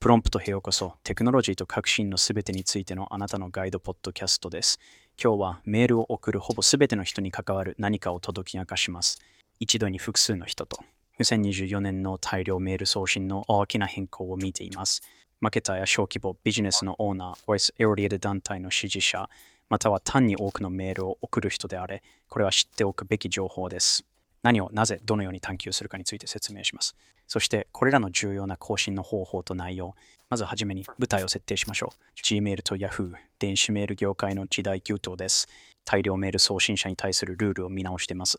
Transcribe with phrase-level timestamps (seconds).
[0.00, 0.94] プロンプトへようこそ。
[1.02, 4.78] テクノロジーと革新のすべてについてのあなたのガイドポッドキャストです。
[5.20, 9.20] 今日はメールを送るほぼすべての人に関わる何かを届き明かします。
[9.58, 10.78] 一度に複数の人と。
[11.18, 15.02] 2024年の大量メール送信の大きな変更を見ています。
[15.40, 19.28] マーケターや小規模ビジネスのオーナー、ボイスエオリエル団体の支持者、
[19.68, 24.04] または単に多くのメールを送る人であれ、これは知っておくべき情報です。
[24.42, 26.94] 何をなぜどのように探求するかについて説明します。
[27.26, 29.94] そしてこれらの重要な更新の方法と内容、
[30.30, 32.20] まずはじめに舞台を設定しましょう。
[32.22, 35.48] Gmail と Yahoo、電子メール業界の時代急騰です。
[35.84, 38.38] 大量メール送信者に対するルールを見直しています。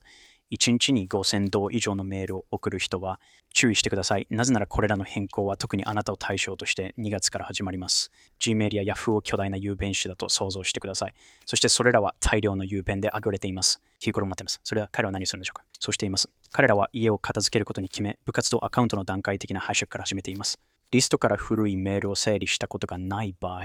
[0.52, 3.20] 1日に5000同以上のメールを送る人は
[3.54, 4.28] 注意してください。
[4.30, 8.12] なぜならこれらの変更は特にあなたを対象として2月から始まります。
[8.40, 11.14] Gmail や Yahoo を巨大な郵便種だと想像してください。
[11.46, 13.82] そしてそれらは大量の郵便で溢れています。
[14.00, 14.60] 日頃待っています。
[14.64, 15.64] それは彼は何するんでしょうか？
[15.80, 16.30] そうしています。
[16.52, 20.60] 彼らは家を片付けることに決め、部活動アカウントの段階的な拝借から始めています。
[20.92, 23.64] リストから古いメールを整理したことがない場合、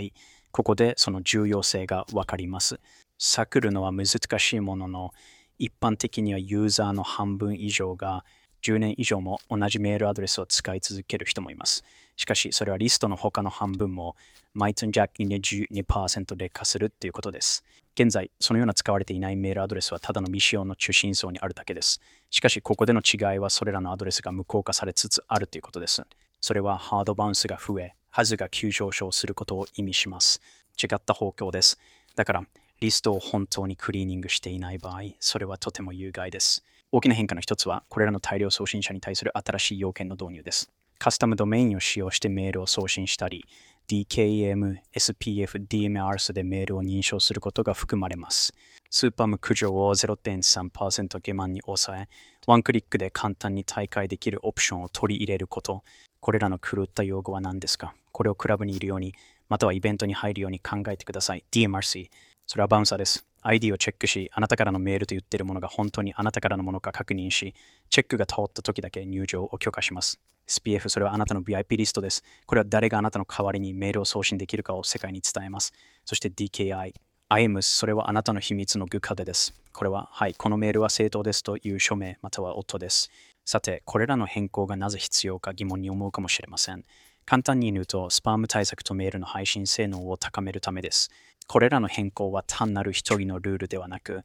[0.51, 2.79] ここでその重要性がわかります。
[3.19, 4.07] 探るのは難
[4.39, 5.13] しいものの、
[5.59, 8.25] 一般的にはユーザーの半分以上が
[8.63, 11.85] 10年以上も同じメールアドレスを使い続ける人もいます。
[12.17, 14.17] しかし、それはリストの他の半分も
[14.55, 17.63] 毎月12%劣化するということです。
[17.95, 22.01] 現在、そのような使われていないメールアドレスはただの未使用の中心層にあるだけです。
[22.31, 26.03] しかし、ここでの違いはそれらのアドレスが無効化されつつあるということです。
[26.41, 30.41] それはハードバウンスが増え、数が急上昇することを意味します。
[30.83, 31.79] 違った方向です。
[32.17, 32.45] だから、
[32.81, 36.65] リストを本当にクリーニングしていない場合、それはとても有害です。
[36.93, 40.71] 大きな変化の一つは、これらの大量送信者に対する新しい要件の導入です。
[40.99, 43.45] カスタムドメインを使用してメールを送信したり、
[43.89, 48.55] DKM、SPF、DMRS でメールを認証することが含まれます。
[48.91, 52.09] スーパーム駆除を0.3%下満に抑え、
[52.47, 55.83] ワンクリックで簡単に大会できるオプションを取り入れること。
[56.21, 57.95] これらの狂った用語は何ですか？
[58.13, 59.15] これをクラブにいるように、
[59.49, 61.45] またはイベントに入るように考えてください。
[61.51, 62.09] DMRC、
[62.47, 63.27] それはバウンサーです。
[63.43, 67.55] ID をチェックし、あなたからのメールと言っているものが本当にあなたからのものか確認し、
[67.91, 70.21] チェックが通った時だけ入場を許可します。
[70.47, 72.23] SPF、それはあなたの VIP リストです。
[72.47, 75.73] これは誰があなたの代わりにメールを送信できるかを世界に伝えます。
[76.05, 76.93] そして DKI、
[77.31, 79.55] IMS、それはあなたの秘密のグカデです。
[79.73, 83.11] これは、はい、このメールは正当ですという署名または夫です。
[83.47, 86.85] さて、これらの変更がなぜ必要か疑問に思うかもしれません。
[87.27, 91.11] 簡単に言うと、スパーム対策とメールの配信性能を高めるためです。
[91.47, 94.25] これらの変更は単なる一人のルールではなく、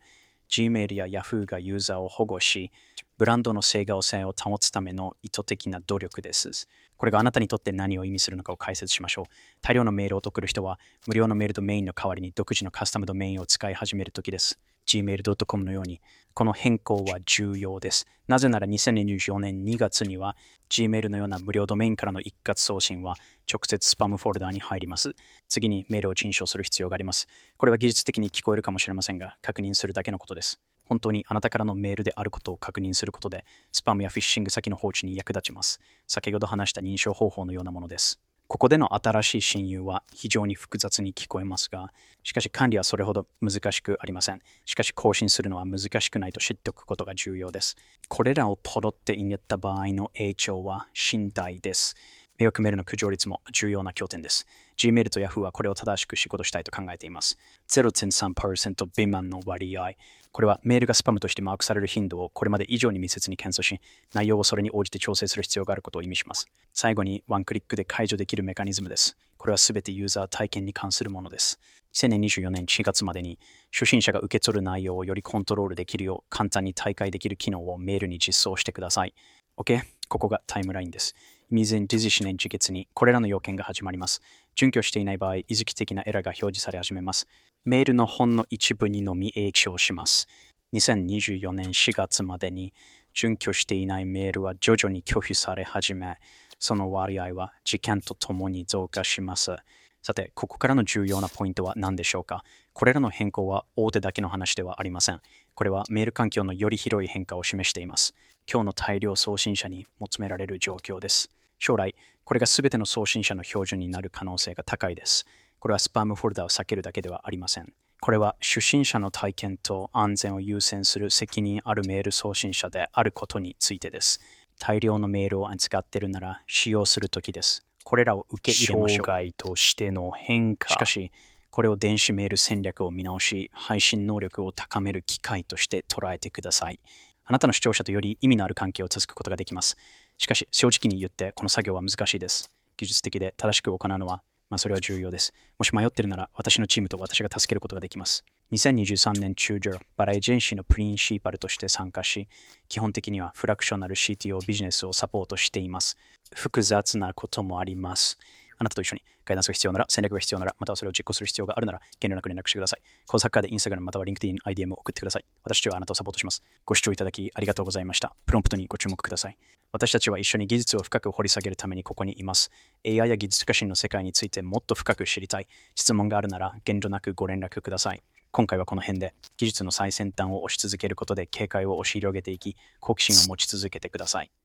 [0.50, 2.72] Gmail や Yahoo がユーザーを保護し、
[3.18, 6.68] ブランドの整合性を保つための意図的な努力です。
[6.97, 9.25] これがあなたにとって何を意味するのかを解説しましょう。
[9.62, 14.59] 大量のメールを送る人は、無料のメールドメインの代わりに独自のカスタムドメインを使い始めるときです。
[14.90, 16.02] gmail.com のように、
[16.34, 18.08] この変更は重要です。
[18.28, 20.36] なぜなら2024年2月には
[20.70, 23.16] Gmail のような無料ドメインからの一括送信は
[23.52, 25.14] 直接スパムフォルダーに入ります。
[25.48, 27.28] 次にメールを陳証する必要があります。
[27.58, 30.60] これは技術的に聞こえるかもしれませんが、確認するだけのことです。
[30.86, 35.80] 本当にあなたからのメールであることを確認することで、スパムやフィッシング先の放置に役立ちます。
[36.08, 38.20] 先ほど話した認証方法のようなものです。
[38.50, 41.94] ここでの新しい親友は非常に複雑に聞こえますが、
[42.24, 44.42] しかし管理はそれほど難しくありません。
[44.66, 47.78] しかし更新するのは難しくないと知っておくことが重要です。
[48.08, 51.96] これらをポロって言った場合の影響は身体です。
[52.40, 54.48] 迷惑メールの駆除率も重要な拠点です。
[54.78, 57.38] Gmail と Yahoo はこれを正しく仕事したいと考えています。
[57.68, 59.92] 0.3%未満の割合。
[60.32, 63.82] これはメールがスパムとしてマークされる頻度をこれまで以上に密接に検査し、
[64.14, 66.48] 内容をそれに応じて調整する必要があることを意味します。
[66.74, 69.18] 最後にワンクリックで解除できるメカニズムです。
[69.38, 71.60] これはすべてユーザー体験に関するものです。
[71.94, 73.38] 2024年4月までに
[73.74, 79.14] 初心者が受け取る内容をよりコントロールできるよう簡単に大会できる機能をメールに実装してください。
[79.58, 79.82] OK?
[80.08, 81.16] ここがタイムラインです。
[81.52, 84.22] 2024年次月にこれらの要件が始まります。
[84.56, 87.28] 準拠していない場合、遺跡的なエラーが表示され始めます。
[87.66, 90.28] メールの本の一部にのみ影響します。
[90.74, 92.74] 2024年4月までに
[93.14, 96.18] 準拠していないメールは徐々に拒否され始め、
[96.59, 99.56] その割合は時間とともに増加します。
[100.03, 102.44] さて、ここからの重要なポイントは何でしょうか？
[102.73, 105.22] これらの変更は大手だけの話ではありません。
[105.56, 108.14] これはメール環境のより広い変化を示しています。
[108.52, 111.32] 今日の大量送信者に求められる状況です。
[111.59, 115.26] 将来、これが全ての送信者の標準になる可能性が高いです。
[115.59, 117.73] これはスパムフォルダを避けるだけではありません。
[118.02, 124.22] これは初心者の体験と安全を優先する責任あるメール送信者であることについてです。
[124.58, 127.66] 大量のメールを扱っているなら使用するときです。
[127.84, 129.06] これらを受け入れましょう。
[129.06, 130.70] 障害としての変化。
[130.70, 131.11] しかし、
[131.50, 136.79] これを電子メール戦略を見直し、配信能力を高める機会として捉えてください。
[137.26, 139.78] あなたの視聴者とより意味のある関係を続くことができます。
[140.20, 142.52] しかし、正直に言って、この作業は難しいです。
[142.76, 145.34] 技術的で正しく行うのは、まあ、それは重要です。
[145.58, 148.26] もし迷ってるなら、私のチームと私が助けることができます。
[148.52, 152.28] 2023年中旬、バラエジェンシーのプリンシーパルとして参加し、
[152.68, 155.96] 基本的にはフラクショナル CTO ビジネスをサポートしています。
[156.36, 158.20] 複雑なこともあります。
[158.59, 162.82] あなたと一緒にガイダンスが必要なら、戦略が必要なら、またはそれを実行する必要があるなら、遠慮なく連絡してください。
[163.08, 165.26] コーサッカーでインスタグラムまたは LinkedIn、IDM を送ってください。
[165.44, 166.44] 私たちはあなたをサポートします。
[166.66, 168.14] ご視聴いただきありがとうございました。
[168.26, 169.38] プロンプトにご注目ください。
[169.72, 172.52] 私たちは一緒に技術を深く掘り下げるためにここにいます。
[172.85, 175.47] AI や技術革新の世界についてもっと深く知りたい。
[175.76, 178.03] 質問があるなら、遠慮なくご連絡ください。
[178.32, 184.32] 今回はこの辺で、技術の最先端を推し続けることで警戒を押し広げていき、好奇心を持ち続けてください。